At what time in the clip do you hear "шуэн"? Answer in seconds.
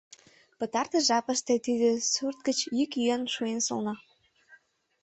3.33-3.59